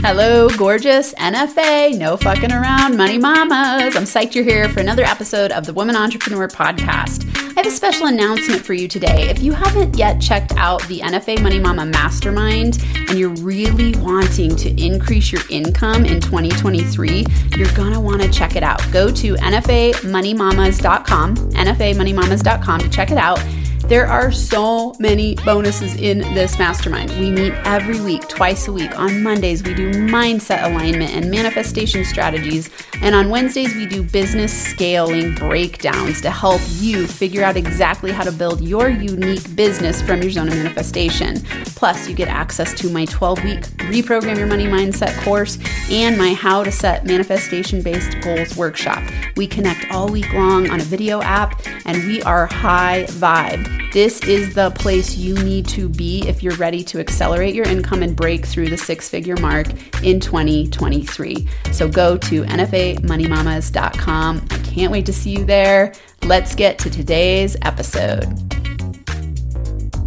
Hello, 0.00 0.48
gorgeous 0.56 1.12
NFA, 1.14 1.98
no 1.98 2.16
fucking 2.16 2.52
around, 2.52 2.96
money 2.96 3.18
mamas. 3.18 3.96
I'm 3.96 4.04
psyched 4.04 4.36
you're 4.36 4.44
here 4.44 4.68
for 4.68 4.78
another 4.78 5.02
episode 5.02 5.50
of 5.50 5.66
the 5.66 5.72
Women 5.72 5.96
Entrepreneur 5.96 6.46
Podcast. 6.46 7.28
I 7.36 7.54
have 7.56 7.66
a 7.66 7.70
special 7.70 8.06
announcement 8.06 8.64
for 8.64 8.74
you 8.74 8.86
today. 8.86 9.28
If 9.28 9.42
you 9.42 9.50
haven't 9.52 9.98
yet 9.98 10.20
checked 10.20 10.52
out 10.56 10.84
the 10.84 11.00
NFA 11.00 11.42
Money 11.42 11.58
Mama 11.58 11.84
Mastermind 11.84 12.78
and 13.08 13.18
you're 13.18 13.30
really 13.30 13.96
wanting 13.96 14.54
to 14.54 14.70
increase 14.80 15.32
your 15.32 15.42
income 15.50 16.04
in 16.04 16.20
2023, 16.20 17.26
you're 17.56 17.74
gonna 17.74 18.00
wanna 18.00 18.30
check 18.30 18.54
it 18.54 18.62
out. 18.62 18.80
Go 18.92 19.10
to 19.10 19.34
nfamoneymamas.com, 19.34 21.34
nfamoneymamas.com 21.34 22.80
to 22.80 22.88
check 22.88 23.10
it 23.10 23.18
out. 23.18 23.44
There 23.88 24.06
are 24.06 24.30
so 24.30 24.94
many 24.98 25.34
bonuses 25.46 25.94
in 25.94 26.18
this 26.34 26.58
mastermind. 26.58 27.10
We 27.12 27.30
meet 27.30 27.54
every 27.64 27.98
week, 28.02 28.28
twice 28.28 28.68
a 28.68 28.72
week. 28.72 28.98
On 28.98 29.22
Mondays, 29.22 29.62
we 29.62 29.72
do 29.72 29.90
mindset 29.90 30.62
alignment 30.64 31.14
and 31.14 31.30
manifestation 31.30 32.04
strategies. 32.04 32.68
And 33.00 33.14
on 33.14 33.30
Wednesdays, 33.30 33.74
we 33.74 33.86
do 33.86 34.02
business 34.02 34.52
scaling 34.52 35.34
breakdowns 35.36 36.20
to 36.20 36.30
help 36.30 36.60
you 36.74 37.06
figure 37.06 37.42
out 37.42 37.56
exactly 37.56 38.12
how 38.12 38.24
to 38.24 38.30
build 38.30 38.60
your 38.60 38.90
unique 38.90 39.56
business 39.56 40.02
from 40.02 40.20
your 40.20 40.32
zone 40.32 40.48
of 40.48 40.54
manifestation. 40.54 41.40
Plus, 41.74 42.06
you 42.06 42.14
get 42.14 42.28
access 42.28 42.74
to 42.74 42.90
my 42.90 43.06
12 43.06 43.42
week 43.42 43.60
Reprogram 43.88 44.36
Your 44.36 44.48
Money 44.48 44.66
Mindset 44.66 45.18
course 45.24 45.56
and 45.90 46.18
my 46.18 46.34
How 46.34 46.62
to 46.62 46.70
Set 46.70 47.06
Manifestation 47.06 47.80
Based 47.80 48.20
Goals 48.20 48.54
workshop. 48.54 49.02
We 49.38 49.46
connect 49.46 49.90
all 49.90 50.10
week 50.10 50.30
long 50.34 50.68
on 50.68 50.78
a 50.78 50.84
video 50.84 51.22
app 51.22 51.62
and 51.86 52.04
we 52.06 52.20
are 52.24 52.44
high 52.48 53.04
vibe. 53.08 53.77
This 53.92 54.20
is 54.24 54.54
the 54.54 54.70
place 54.72 55.16
you 55.16 55.34
need 55.42 55.66
to 55.68 55.88
be 55.88 56.28
if 56.28 56.42
you're 56.42 56.56
ready 56.56 56.84
to 56.84 57.00
accelerate 57.00 57.54
your 57.54 57.66
income 57.66 58.02
and 58.02 58.14
break 58.14 58.44
through 58.44 58.68
the 58.68 58.76
six 58.76 59.08
figure 59.08 59.38
mark 59.38 59.66
in 60.02 60.20
2023. 60.20 61.48
So 61.72 61.88
go 61.88 62.18
to 62.18 62.44
NFAMoneyMamas.com. 62.44 64.46
I 64.50 64.58
can't 64.58 64.92
wait 64.92 65.06
to 65.06 65.12
see 65.12 65.30
you 65.30 65.46
there. 65.46 65.94
Let's 66.24 66.54
get 66.54 66.78
to 66.80 66.90
today's 66.90 67.56
episode. 67.62 68.57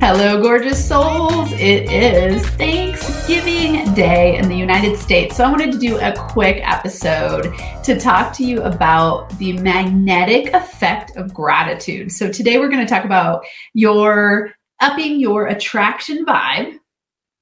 Hello, 0.03 0.41
gorgeous 0.41 0.83
souls. 0.83 1.51
It 1.51 1.91
is 1.91 2.43
Thanksgiving 2.57 3.93
Day 3.93 4.35
in 4.35 4.49
the 4.49 4.57
United 4.57 4.97
States. 4.97 5.35
So, 5.35 5.43
I 5.43 5.51
wanted 5.51 5.71
to 5.73 5.77
do 5.77 5.99
a 5.99 6.11
quick 6.11 6.59
episode 6.63 7.53
to 7.83 7.99
talk 7.99 8.33
to 8.37 8.43
you 8.43 8.63
about 8.63 9.29
the 9.37 9.53
magnetic 9.59 10.55
effect 10.55 11.15
of 11.17 11.31
gratitude. 11.35 12.11
So, 12.11 12.31
today 12.31 12.57
we're 12.57 12.69
going 12.69 12.83
to 12.83 12.91
talk 12.91 13.05
about 13.05 13.45
your 13.75 14.53
upping 14.79 15.19
your 15.19 15.45
attraction 15.45 16.25
vibe 16.25 16.79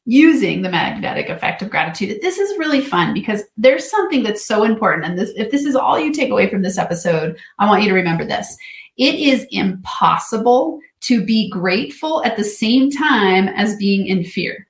using 0.03 0.61
the 0.61 0.69
magnetic 0.69 1.29
effect 1.29 1.61
of 1.61 1.69
gratitude. 1.69 2.19
This 2.21 2.39
is 2.39 2.59
really 2.59 2.81
fun 2.81 3.13
because 3.13 3.43
there's 3.55 3.89
something 3.89 4.21
that's 4.21 4.45
so 4.45 4.65
important. 4.65 5.05
And 5.05 5.17
this, 5.17 5.31
if 5.37 5.49
this 5.49 5.63
is 5.63 5.77
all 5.77 5.97
you 5.97 6.11
take 6.11 6.29
away 6.29 6.49
from 6.49 6.61
this 6.61 6.77
episode, 6.77 7.37
I 7.57 7.67
want 7.67 7.83
you 7.83 7.89
to 7.89 7.95
remember 7.95 8.25
this. 8.25 8.57
It 8.97 9.15
is 9.15 9.47
impossible 9.49 10.81
to 11.01 11.23
be 11.23 11.49
grateful 11.49 12.23
at 12.23 12.37
the 12.37 12.43
same 12.43 12.89
time 12.91 13.47
as 13.49 13.75
being 13.75 14.07
in 14.07 14.23
fear. 14.23 14.68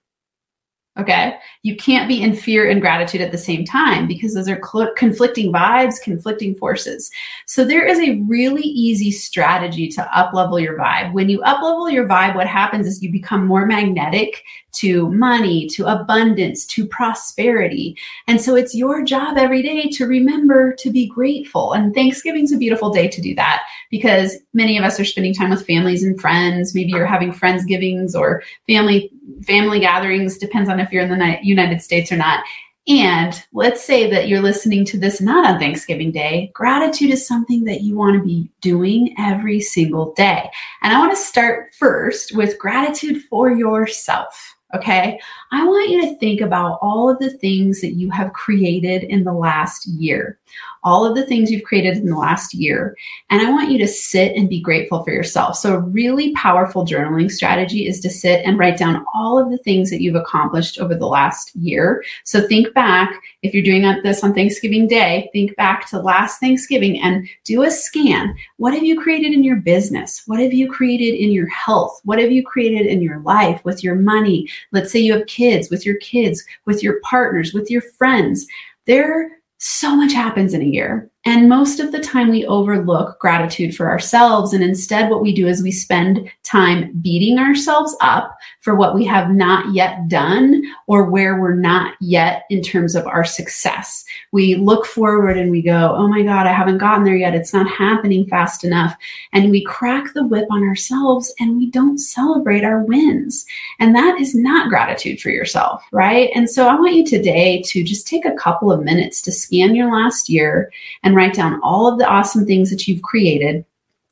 Okay. 0.99 1.35
You 1.63 1.77
can't 1.77 2.09
be 2.09 2.21
in 2.21 2.35
fear 2.35 2.69
and 2.69 2.81
gratitude 2.81 3.21
at 3.21 3.31
the 3.31 3.37
same 3.37 3.63
time 3.63 4.05
because 4.05 4.33
those 4.33 4.49
are 4.49 4.61
cl- 4.61 4.93
conflicting 4.97 5.53
vibes, 5.53 6.01
conflicting 6.01 6.55
forces. 6.55 7.09
So 7.45 7.63
there 7.63 7.85
is 7.85 7.99
a 7.99 8.19
really 8.27 8.63
easy 8.63 9.11
strategy 9.11 9.87
to 9.89 10.01
uplevel 10.13 10.61
your 10.61 10.77
vibe. 10.77 11.13
When 11.13 11.29
you 11.29 11.39
uplevel 11.39 11.91
your 11.91 12.05
vibe, 12.05 12.35
what 12.35 12.47
happens 12.47 12.85
is 12.85 13.01
you 13.01 13.11
become 13.11 13.45
more 13.45 13.65
magnetic 13.65 14.43
to 14.71 15.09
money, 15.11 15.67
to 15.67 15.85
abundance, 15.85 16.65
to 16.65 16.85
prosperity. 16.85 17.97
And 18.27 18.41
so 18.41 18.55
it's 18.55 18.75
your 18.75 19.03
job 19.03 19.37
every 19.37 19.61
day 19.61 19.89
to 19.89 20.05
remember 20.05 20.73
to 20.75 20.91
be 20.91 21.07
grateful. 21.07 21.73
And 21.73 21.93
Thanksgiving's 21.93 22.51
a 22.51 22.57
beautiful 22.57 22.89
day 22.89 23.07
to 23.07 23.21
do 23.21 23.33
that 23.35 23.63
because 23.89 24.35
many 24.53 24.77
of 24.77 24.83
us 24.83 24.99
are 24.99 25.05
spending 25.05 25.33
time 25.33 25.49
with 25.49 25.65
families 25.65 26.03
and 26.03 26.19
friends. 26.19 26.75
Maybe 26.75 26.91
you're 26.91 27.05
having 27.05 27.31
friendsgivings 27.31 28.15
or 28.15 28.43
family 28.67 29.11
family 29.43 29.79
gatherings 29.79 30.37
depends 30.37 30.69
on 30.69 30.79
if 30.79 30.91
you're 30.91 31.03
in 31.03 31.17
the 31.17 31.37
United 31.41 31.81
States 31.81 32.11
or 32.11 32.17
not. 32.17 32.43
And 32.87 33.39
let's 33.53 33.83
say 33.83 34.09
that 34.09 34.27
you're 34.27 34.41
listening 34.41 34.83
to 34.85 34.97
this 34.97 35.21
not 35.21 35.45
on 35.45 35.59
Thanksgiving 35.59 36.11
Day. 36.11 36.49
Gratitude 36.55 37.11
is 37.11 37.27
something 37.27 37.63
that 37.65 37.81
you 37.81 37.95
want 37.95 38.15
to 38.15 38.25
be 38.25 38.49
doing 38.61 39.13
every 39.19 39.59
single 39.59 40.13
day. 40.13 40.49
And 40.81 40.91
I 40.91 40.99
want 40.99 41.11
to 41.11 41.23
start 41.23 41.75
first 41.77 42.35
with 42.35 42.57
gratitude 42.57 43.21
for 43.29 43.51
yourself. 43.51 44.55
Okay. 44.75 45.19
I 45.51 45.65
want 45.65 45.89
you 45.89 46.01
to 46.01 46.15
think 46.17 46.41
about 46.41 46.79
all 46.81 47.09
of 47.09 47.19
the 47.19 47.31
things 47.37 47.81
that 47.81 47.93
you 47.93 48.09
have 48.11 48.33
created 48.33 49.03
in 49.03 49.23
the 49.23 49.33
last 49.33 49.87
year 49.87 50.38
all 50.83 51.05
of 51.05 51.15
the 51.15 51.25
things 51.25 51.51
you've 51.51 51.63
created 51.63 51.97
in 51.97 52.09
the 52.09 52.15
last 52.15 52.53
year. 52.53 52.95
And 53.29 53.41
I 53.41 53.51
want 53.51 53.71
you 53.71 53.77
to 53.79 53.87
sit 53.87 54.35
and 54.35 54.49
be 54.49 54.61
grateful 54.61 55.03
for 55.03 55.11
yourself. 55.11 55.57
So, 55.57 55.75
a 55.75 55.79
really 55.79 56.33
powerful 56.33 56.85
journaling 56.85 57.31
strategy 57.31 57.87
is 57.87 57.99
to 58.01 58.09
sit 58.09 58.45
and 58.45 58.57
write 58.57 58.77
down 58.77 59.05
all 59.13 59.37
of 59.37 59.51
the 59.51 59.57
things 59.57 59.89
that 59.89 60.01
you've 60.01 60.15
accomplished 60.15 60.79
over 60.79 60.95
the 60.95 61.07
last 61.07 61.55
year. 61.55 62.03
So, 62.23 62.47
think 62.47 62.73
back, 62.73 63.21
if 63.43 63.53
you're 63.53 63.63
doing 63.63 63.83
this 64.03 64.23
on 64.23 64.33
Thanksgiving 64.33 64.87
Day, 64.87 65.29
think 65.33 65.55
back 65.55 65.87
to 65.89 65.99
last 65.99 66.39
Thanksgiving 66.39 67.01
and 67.01 67.27
do 67.43 67.63
a 67.63 67.71
scan. 67.71 68.35
What 68.57 68.73
have 68.73 68.83
you 68.83 68.99
created 68.99 69.33
in 69.33 69.43
your 69.43 69.57
business? 69.57 70.23
What 70.25 70.39
have 70.39 70.53
you 70.53 70.69
created 70.69 71.15
in 71.15 71.31
your 71.31 71.47
health? 71.47 71.99
What 72.03 72.19
have 72.19 72.31
you 72.31 72.43
created 72.43 72.85
in 72.87 73.01
your 73.01 73.19
life 73.19 73.63
with 73.65 73.83
your 73.83 73.95
money? 73.95 74.49
Let's 74.71 74.91
say 74.91 74.99
you 74.99 75.13
have 75.13 75.27
kids, 75.27 75.69
with 75.69 75.85
your 75.85 75.97
kids, 75.97 76.43
with 76.65 76.83
your 76.83 76.99
partners, 77.01 77.53
with 77.53 77.69
your 77.69 77.81
friends. 77.81 78.47
There 78.85 79.38
so 79.59 79.95
much 79.95 80.13
happens 80.13 80.53
in 80.53 80.61
a 80.61 80.65
year. 80.65 81.09
And 81.29 81.47
most 81.47 81.79
of 81.79 81.91
the 81.91 81.99
time, 81.99 82.31
we 82.31 82.47
overlook 82.47 83.19
gratitude 83.19 83.75
for 83.75 83.87
ourselves. 83.87 84.51
And 84.51 84.63
instead, 84.63 85.11
what 85.11 85.21
we 85.21 85.31
do 85.31 85.47
is 85.47 85.61
we 85.61 85.71
spend 85.71 86.27
time 86.41 86.91
beating 87.03 87.37
ourselves 87.37 87.95
up 88.01 88.35
for 88.61 88.73
what 88.73 88.95
we 88.95 89.05
have 89.05 89.29
not 89.29 89.71
yet 89.71 90.07
done 90.07 90.63
or 90.87 91.03
where 91.03 91.39
we're 91.39 91.53
not 91.53 91.93
yet 92.01 92.45
in 92.49 92.63
terms 92.63 92.95
of 92.95 93.05
our 93.05 93.23
success. 93.23 94.03
We 94.31 94.55
look 94.55 94.87
forward 94.87 95.37
and 95.37 95.51
we 95.51 95.61
go, 95.61 95.93
Oh 95.95 96.07
my 96.07 96.23
God, 96.23 96.47
I 96.47 96.51
haven't 96.51 96.79
gotten 96.79 97.03
there 97.03 97.15
yet. 97.15 97.35
It's 97.35 97.53
not 97.53 97.69
happening 97.69 98.25
fast 98.25 98.63
enough. 98.63 98.95
And 99.31 99.51
we 99.51 99.63
crack 99.63 100.13
the 100.15 100.25
whip 100.25 100.47
on 100.49 100.63
ourselves 100.63 101.31
and 101.39 101.57
we 101.57 101.69
don't 101.69 101.99
celebrate 101.99 102.63
our 102.63 102.83
wins. 102.83 103.45
And 103.79 103.95
that 103.95 104.19
is 104.19 104.33
not 104.33 104.69
gratitude 104.69 105.21
for 105.21 105.29
yourself, 105.29 105.83
right? 105.91 106.31
And 106.33 106.49
so 106.49 106.67
I 106.67 106.73
want 106.73 106.95
you 106.95 107.05
today 107.05 107.61
to 107.67 107.83
just 107.83 108.07
take 108.07 108.25
a 108.25 108.33
couple 108.33 108.71
of 108.71 108.83
minutes 108.83 109.21
to 109.21 109.31
scan 109.31 109.75
your 109.75 109.91
last 109.91 110.27
year 110.27 110.71
and 111.03 111.18
write 111.19 111.33
down 111.33 111.59
all 111.61 111.91
of 111.91 111.99
the 111.99 112.07
awesome 112.07 112.45
things 112.45 112.69
that 112.69 112.87
you've 112.87 113.01
created 113.01 113.65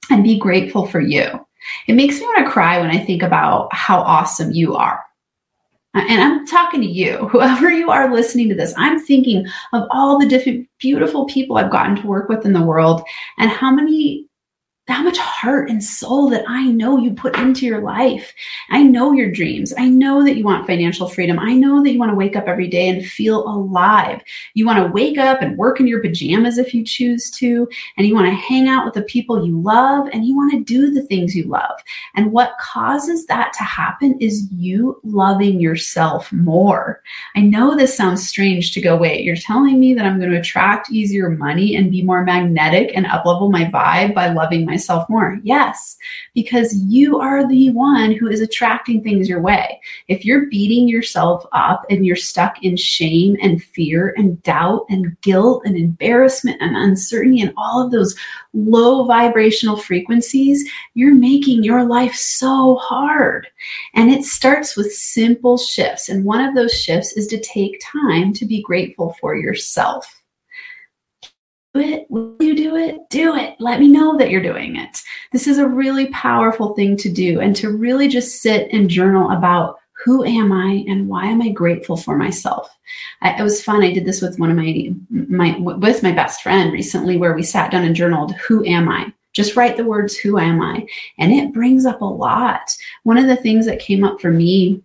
and 0.09 0.23
be 0.23 0.37
grateful 0.37 0.85
for 0.85 0.99
you. 0.99 1.25
It 1.87 1.93
makes 1.93 2.19
me 2.19 2.25
want 2.25 2.45
to 2.45 2.51
cry 2.51 2.79
when 2.79 2.91
I 2.91 3.03
think 3.03 3.23
about 3.23 3.73
how 3.73 3.99
awesome 3.99 4.51
you 4.51 4.75
are. 4.75 5.03
Uh, 5.95 6.05
and 6.09 6.21
I'm 6.21 6.45
talking 6.45 6.81
to 6.81 6.87
you, 6.87 7.27
whoever 7.31 7.71
you 7.71 7.89
are 7.89 8.13
listening 8.13 8.49
to 8.49 8.55
this. 8.55 8.73
I'm 8.77 8.99
thinking 8.99 9.45
of 9.73 9.87
all 9.89 10.19
the 10.19 10.27
different 10.27 10.67
beautiful 10.79 11.25
people 11.25 11.57
I've 11.57 11.71
gotten 11.71 11.95
to 11.95 12.07
work 12.07 12.29
with 12.29 12.45
in 12.45 12.53
the 12.53 12.61
world 12.61 13.01
and 13.37 13.49
how 13.49 13.71
many 13.71 14.27
how 14.87 15.03
much 15.03 15.17
heart 15.17 15.69
and 15.69 15.83
soul 15.83 16.29
that 16.29 16.45
I 16.47 16.65
know 16.65 16.97
you 16.97 17.13
put 17.13 17.37
into 17.37 17.65
your 17.65 17.81
life. 17.81 18.33
I 18.69 18.83
know 18.83 19.11
your 19.11 19.29
dreams. 19.29 19.73
I 19.77 19.89
know 19.89 20.23
that 20.23 20.37
you 20.37 20.45
want 20.45 20.65
financial 20.65 21.09
freedom. 21.09 21.37
I 21.39 21.53
know 21.53 21.83
that 21.83 21.91
you 21.91 21.99
want 21.99 22.11
to 22.11 22.15
wake 22.15 22.37
up 22.37 22.47
every 22.47 22.69
day 22.69 22.87
and 22.87 23.05
feel 23.05 23.45
alive. 23.47 24.21
You 24.53 24.65
want 24.65 24.79
to 24.79 24.91
wake 24.91 25.17
up 25.17 25.41
and 25.41 25.57
work 25.57 25.81
in 25.81 25.87
your 25.87 26.01
pajamas 26.01 26.57
if 26.57 26.73
you 26.73 26.85
choose 26.85 27.29
to, 27.31 27.67
and 27.97 28.07
you 28.07 28.15
want 28.15 28.27
to 28.27 28.35
hang 28.35 28.69
out 28.69 28.85
with 28.85 28.93
the 28.93 29.01
people 29.03 29.45
you 29.45 29.59
love, 29.59 30.07
and 30.13 30.25
you 30.25 30.35
want 30.35 30.53
to 30.53 30.63
do 30.63 30.91
the 30.91 31.03
things 31.03 31.35
you 31.35 31.43
love. 31.43 31.79
And 32.15 32.31
what 32.31 32.57
causes 32.57 33.25
that 33.25 33.51
to 33.53 33.63
happen 33.63 34.17
is 34.21 34.47
you 34.51 35.01
loving 35.03 35.59
yourself 35.59 36.31
more. 36.31 37.01
I 37.35 37.41
know 37.41 37.75
this 37.75 37.95
sounds 37.95 38.27
strange 38.27 38.71
to 38.73 38.81
go, 38.81 38.95
wait, 38.95 39.25
you're 39.25 39.35
telling 39.35 39.79
me 39.79 39.93
that 39.95 40.05
I'm 40.05 40.17
going 40.17 40.31
to 40.31 40.39
attract 40.39 40.91
easier 40.91 41.29
money 41.29 41.75
and 41.75 41.91
be 41.91 42.03
more 42.03 42.23
magnetic 42.23 42.91
and 42.95 43.05
uplevel 43.05 43.51
my 43.51 43.65
vibe 43.65 44.15
by 44.15 44.29
loving 44.29 44.65
myself 44.65 44.76
myself 44.77 45.09
more? 45.09 45.39
Yes, 45.41 45.97
because 46.35 46.75
you 46.75 47.19
are 47.19 47.47
the 47.47 47.71
one 47.71 48.11
who 48.11 48.27
is 48.27 48.41
attracting 48.41 49.01
things 49.01 49.27
your 49.27 49.41
way. 49.41 49.81
If 50.07 50.23
you're 50.23 50.45
beating 50.45 50.87
yourself 50.87 51.43
up 51.51 51.83
and 51.89 52.05
you're 52.05 52.15
stuck 52.15 52.63
in 52.63 52.77
shame 52.77 53.37
and 53.41 53.63
fear 53.63 54.13
and 54.17 54.41
doubt 54.43 54.85
and 54.89 55.19
guilt 55.21 55.63
and 55.65 55.75
embarrassment 55.75 56.61
and 56.61 56.77
uncertainty 56.77 57.41
and 57.41 57.53
all 57.57 57.83
of 57.83 57.91
those 57.91 58.15
low 58.53 59.05
vibrational 59.05 59.77
frequencies, 59.77 60.69
you're 60.93 61.15
making 61.15 61.63
your 61.63 61.83
life 61.83 62.13
so 62.13 62.75
hard. 62.75 63.47
And 63.95 64.11
it 64.11 64.25
starts 64.25 64.77
with 64.77 64.93
simple 64.93 65.57
shifts. 65.57 66.07
And 66.07 66.23
one 66.23 66.45
of 66.45 66.53
those 66.53 66.79
shifts 66.79 67.13
is 67.13 67.25
to 67.27 67.39
take 67.39 67.81
time 67.81 68.31
to 68.33 68.45
be 68.45 68.61
grateful 68.61 69.15
for 69.19 69.35
yourself 69.35 70.21
it? 71.79 72.05
Will 72.09 72.35
you 72.39 72.55
do 72.55 72.75
it? 72.75 73.09
Do 73.09 73.35
it. 73.35 73.55
Let 73.59 73.79
me 73.79 73.87
know 73.87 74.17
that 74.17 74.29
you're 74.29 74.41
doing 74.41 74.75
it. 74.75 75.01
This 75.31 75.47
is 75.47 75.57
a 75.57 75.67
really 75.67 76.07
powerful 76.07 76.73
thing 76.75 76.97
to 76.97 77.09
do 77.09 77.39
and 77.39 77.55
to 77.57 77.71
really 77.71 78.07
just 78.07 78.41
sit 78.41 78.69
and 78.71 78.89
journal 78.89 79.31
about 79.31 79.77
who 80.05 80.23
am 80.23 80.51
I 80.51 80.85
and 80.87 81.09
why 81.09 81.25
am 81.25 81.41
I 81.41 81.49
grateful 81.49 81.97
for 81.97 82.17
myself? 82.17 82.69
I, 83.21 83.39
it 83.39 83.43
was 83.43 83.63
fun. 83.63 83.83
I 83.83 83.91
did 83.91 84.05
this 84.05 84.21
with 84.21 84.39
one 84.39 84.51
of 84.51 84.55
my, 84.55 84.93
my, 85.09 85.57
with 85.57 86.03
my 86.03 86.11
best 86.11 86.41
friend 86.41 86.71
recently 86.71 87.17
where 87.17 87.33
we 87.33 87.43
sat 87.43 87.71
down 87.71 87.83
and 87.83 87.95
journaled, 87.95 88.33
who 88.35 88.63
am 88.65 88.89
I? 88.89 89.11
Just 89.33 89.55
write 89.55 89.77
the 89.77 89.85
words, 89.85 90.15
who 90.15 90.39
am 90.39 90.61
I? 90.61 90.87
And 91.19 91.31
it 91.31 91.53
brings 91.53 91.85
up 91.85 92.01
a 92.01 92.05
lot. 92.05 92.75
One 93.03 93.17
of 93.17 93.27
the 93.27 93.35
things 93.35 93.65
that 93.65 93.79
came 93.79 94.03
up 94.03 94.21
for 94.21 94.31
me 94.31 94.81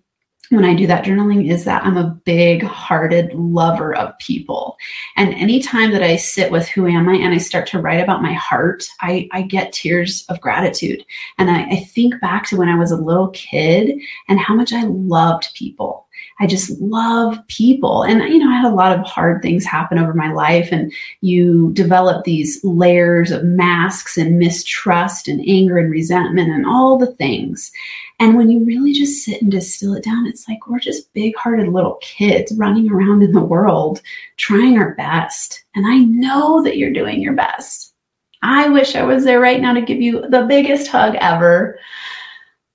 when 0.48 0.64
I 0.64 0.74
do 0.74 0.86
that 0.86 1.04
journaling 1.04 1.50
is 1.50 1.64
that 1.64 1.84
I'm 1.84 1.96
a 1.96 2.10
big 2.24 2.62
hearted 2.62 3.32
lover 3.32 3.94
of 3.94 4.18
people. 4.18 4.76
And 5.16 5.32
anytime 5.34 5.92
that 5.92 6.02
I 6.02 6.16
sit 6.16 6.52
with 6.52 6.68
who 6.68 6.86
am 6.86 7.08
I 7.08 7.14
and 7.14 7.32
I 7.32 7.38
start 7.38 7.66
to 7.68 7.80
write 7.80 8.02
about 8.02 8.22
my 8.22 8.34
heart, 8.34 8.86
I, 9.00 9.28
I 9.32 9.42
get 9.42 9.72
tears 9.72 10.26
of 10.28 10.40
gratitude. 10.40 11.04
And 11.38 11.50
I, 11.50 11.64
I 11.70 11.76
think 11.76 12.20
back 12.20 12.46
to 12.48 12.56
when 12.56 12.68
I 12.68 12.76
was 12.76 12.90
a 12.90 12.96
little 12.96 13.28
kid 13.30 13.98
and 14.28 14.38
how 14.38 14.54
much 14.54 14.72
I 14.72 14.82
loved 14.84 15.54
people. 15.54 16.06
I 16.40 16.46
just 16.46 16.80
love 16.80 17.38
people. 17.48 18.02
And, 18.02 18.22
you 18.22 18.38
know, 18.38 18.50
I 18.50 18.56
had 18.56 18.70
a 18.70 18.74
lot 18.74 18.98
of 18.98 19.04
hard 19.06 19.42
things 19.42 19.64
happen 19.64 19.98
over 19.98 20.14
my 20.14 20.32
life, 20.32 20.68
and 20.72 20.92
you 21.20 21.72
develop 21.72 22.24
these 22.24 22.62
layers 22.64 23.30
of 23.30 23.44
masks 23.44 24.16
and 24.16 24.38
mistrust 24.38 25.28
and 25.28 25.40
anger 25.46 25.78
and 25.78 25.90
resentment 25.90 26.50
and 26.50 26.66
all 26.66 26.98
the 26.98 27.12
things. 27.14 27.70
And 28.18 28.36
when 28.36 28.50
you 28.50 28.64
really 28.64 28.92
just 28.92 29.24
sit 29.24 29.42
and 29.42 29.50
distill 29.50 29.94
it 29.94 30.04
down, 30.04 30.26
it's 30.26 30.48
like 30.48 30.68
we're 30.68 30.78
just 30.78 31.12
big 31.12 31.36
hearted 31.36 31.68
little 31.68 31.98
kids 32.00 32.52
running 32.56 32.90
around 32.90 33.22
in 33.22 33.32
the 33.32 33.40
world 33.40 34.00
trying 34.36 34.78
our 34.78 34.94
best. 34.94 35.64
And 35.74 35.86
I 35.86 35.98
know 35.98 36.62
that 36.62 36.76
you're 36.76 36.92
doing 36.92 37.20
your 37.20 37.34
best. 37.34 37.94
I 38.42 38.68
wish 38.68 38.96
I 38.96 39.04
was 39.04 39.24
there 39.24 39.40
right 39.40 39.60
now 39.60 39.72
to 39.72 39.80
give 39.80 40.00
you 40.00 40.26
the 40.28 40.42
biggest 40.42 40.88
hug 40.88 41.14
ever 41.20 41.78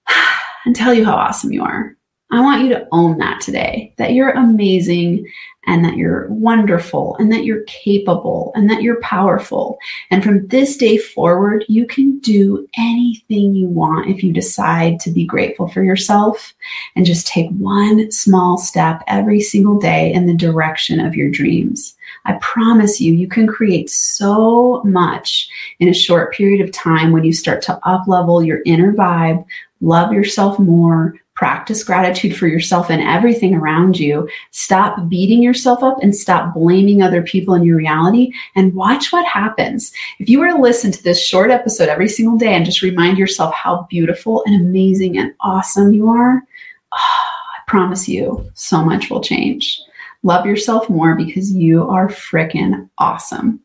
and 0.66 0.76
tell 0.76 0.94
you 0.94 1.04
how 1.04 1.16
awesome 1.16 1.52
you 1.52 1.64
are. 1.64 1.97
I 2.30 2.42
want 2.42 2.64
you 2.64 2.70
to 2.70 2.88
own 2.92 3.18
that 3.20 3.40
today 3.40 3.94
that 3.98 4.14
you're 4.14 4.32
amazing 4.32 5.26
and 5.66 5.84
that 5.84 5.98
you're 5.98 6.28
wonderful 6.30 7.16
and 7.20 7.32
that 7.32 7.46
you're 7.46 7.64
capable 7.64 8.52
and 8.56 8.70
that 8.70 8.82
you're 8.82 9.02
powerful. 9.02 9.78
And 10.12 10.24
from 10.24 10.48
this 10.48 10.76
day 10.78 10.98
forward, 10.98 11.66
you 11.68 11.86
can 11.86 12.20
do 12.20 12.68
anything 12.78 13.54
you 13.54 13.68
want 13.68 14.10
if 14.10 14.24
you 14.24 14.34
decide 14.34 15.00
to 15.02 15.12
be 15.12 15.26
grateful 15.26 15.68
for 15.68 15.84
yourself 15.84 16.54
and 16.96 17.06
just 17.06 17.28
take 17.28 17.50
one 17.52 18.12
small 18.12 18.58
step 18.58 19.04
every 19.08 19.42
single 19.42 19.78
day 19.78 20.12
in 20.14 20.26
the 20.26 20.34
direction 20.34 21.00
of 21.00 21.16
your 21.16 21.30
dreams. 21.30 21.96
I 22.26 22.34
promise 22.42 23.00
you, 23.00 23.14
you 23.14 23.28
can 23.28 23.48
create 23.48 23.90
so 23.90 24.82
much 24.84 25.50
in 25.80 25.90
a 25.90 25.94
short 25.94 26.34
period 26.34 26.62
of 26.62 26.74
time 26.74 27.12
when 27.12 27.24
you 27.24 27.34
start 27.34 27.62
to 27.64 27.80
up 27.88 28.08
level 28.08 28.44
your 28.44 28.62
inner 28.66 28.94
vibe, 28.94 29.46
love 29.82 30.14
yourself 30.14 30.60
more, 30.60 31.14
practice 31.38 31.84
gratitude 31.84 32.36
for 32.36 32.48
yourself 32.48 32.90
and 32.90 33.02
everything 33.02 33.54
around 33.54 34.00
you. 34.00 34.28
Stop 34.52 35.08
beating 35.08 35.42
yourself 35.42 35.84
up 35.84 35.98
and 36.02 36.16
stop 36.16 36.54
blaming 36.56 37.02
other 37.02 37.22
people 37.22 37.54
in 37.54 37.64
your 37.64 37.78
reality 37.78 38.34
and 38.56 38.74
watch 38.74 39.14
what 39.14 39.26
happens. 39.26 39.94
If 40.20 40.30
you 40.30 40.40
were 40.40 40.48
to 40.48 40.58
listen 40.58 40.92
to 40.92 41.04
this 41.04 41.24
short 41.24 41.52
episode 41.52 41.90
every 41.90 42.10
single 42.10 42.38
day 42.38 42.56
and 42.56 42.66
just 42.66 42.82
remind 42.82 43.20
yourself 43.20 43.54
how 43.54 43.86
beautiful 43.88 44.44
and 44.46 44.60
amazing 44.60 45.18
and 45.18 45.34
awesome 45.40 45.94
you 45.94 46.10
are, 46.10 46.44
oh, 46.92 46.98
I 46.98 47.60
promise 47.68 48.10
you 48.10 48.50
so 48.56 48.84
much 48.84 49.12
will 49.12 49.22
change. 49.22 49.80
Love 50.24 50.48
yourself 50.48 50.90
more 50.90 51.16
because 51.16 51.54
you 51.54 51.88
are 51.88 52.08
freaking 52.08 52.90
awesome. 52.98 53.60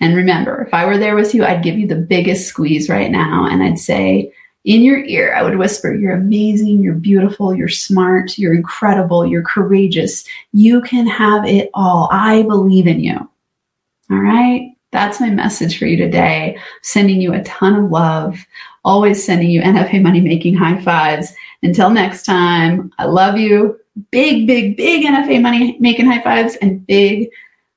And 0.00 0.16
remember, 0.16 0.62
if 0.62 0.72
I 0.72 0.86
were 0.86 0.98
there 0.98 1.16
with 1.16 1.34
you, 1.34 1.44
I'd 1.44 1.62
give 1.62 1.78
you 1.78 1.86
the 1.86 1.96
biggest 1.96 2.48
squeeze 2.48 2.88
right 2.88 3.10
now 3.10 3.46
and 3.46 3.62
I'd 3.62 3.78
say, 3.78 4.32
in 4.64 4.82
your 4.82 5.04
ear, 5.04 5.34
I 5.34 5.42
would 5.42 5.58
whisper, 5.58 5.94
You're 5.94 6.14
amazing, 6.14 6.82
you're 6.82 6.94
beautiful, 6.94 7.54
you're 7.54 7.68
smart, 7.68 8.38
you're 8.38 8.54
incredible, 8.54 9.26
you're 9.26 9.42
courageous. 9.42 10.24
You 10.52 10.80
can 10.80 11.06
have 11.06 11.46
it 11.46 11.70
all. 11.74 12.08
I 12.10 12.42
believe 12.42 12.86
in 12.86 13.00
you. 13.00 13.16
All 14.10 14.18
right. 14.18 14.74
That's 14.90 15.20
my 15.20 15.28
message 15.28 15.78
for 15.78 15.86
you 15.86 15.96
today. 15.96 16.56
Sending 16.82 17.20
you 17.20 17.34
a 17.34 17.42
ton 17.42 17.74
of 17.74 17.90
love, 17.90 18.38
always 18.84 19.24
sending 19.24 19.50
you 19.50 19.60
NFA 19.60 20.00
money 20.00 20.20
making 20.20 20.54
high 20.54 20.80
fives. 20.80 21.34
Until 21.62 21.90
next 21.90 22.24
time, 22.24 22.92
I 22.98 23.04
love 23.04 23.36
you. 23.36 23.78
Big, 24.10 24.46
big, 24.46 24.76
big 24.76 25.04
NFA 25.04 25.42
money 25.42 25.76
making 25.78 26.06
high 26.06 26.22
fives 26.22 26.56
and 26.56 26.86
big 26.86 27.28